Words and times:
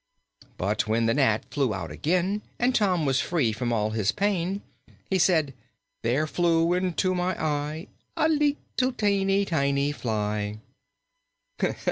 "But 0.57 0.87
when 0.87 1.05
the 1.05 1.13
gnat 1.13 1.45
flew 1.51 1.75
out 1.75 1.91
again 1.91 2.41
And 2.57 2.73
Tom 2.73 3.05
was 3.05 3.21
free 3.21 3.51
from 3.51 3.71
all 3.71 3.91
his 3.91 4.11
pain, 4.11 4.63
He 5.11 5.19
said: 5.19 5.53
'There 6.01 6.25
flew 6.25 6.73
into 6.73 7.13
my 7.13 7.39
eye 7.39 7.85
A 8.17 8.27
leetle, 8.27 8.93
teenty 8.93 9.45
tiny 9.45 9.91
fly.'" 9.91 10.57